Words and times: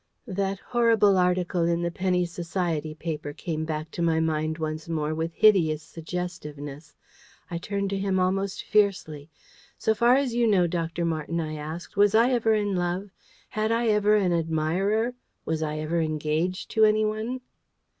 That 0.25 0.57
horrible 0.57 1.15
article 1.15 1.63
in 1.65 1.83
the 1.83 1.91
penny 1.91 2.25
Society 2.25 2.95
paper 2.95 3.33
came 3.33 3.65
back 3.65 3.91
to 3.91 4.01
my 4.01 4.19
mind 4.19 4.57
once 4.57 4.89
more 4.89 5.13
with 5.13 5.31
hideous 5.31 5.83
suggestiveness. 5.83 6.95
I 7.51 7.59
turned 7.59 7.91
to 7.91 7.99
him 7.99 8.17
almost 8.19 8.63
fiercely. 8.63 9.29
"So 9.77 9.93
far 9.93 10.15
as 10.15 10.33
you 10.33 10.47
know, 10.47 10.65
Dr. 10.65 11.05
Marten," 11.05 11.39
I 11.39 11.53
asked, 11.55 11.97
"was 11.97 12.15
I 12.15 12.31
ever 12.31 12.55
in 12.55 12.75
love? 12.75 13.11
Had 13.49 13.71
I 13.71 13.89
ever 13.89 14.15
an 14.15 14.33
admirer? 14.33 15.13
Was 15.45 15.61
I 15.61 15.77
ever 15.77 16.01
engaged 16.01 16.71
to 16.71 16.83
anyone?" 16.83 17.41